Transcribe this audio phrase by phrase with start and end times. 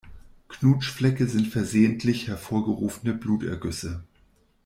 [0.47, 4.03] Knutschflecke sind versehentlich hervorgerufene Blutergüsse.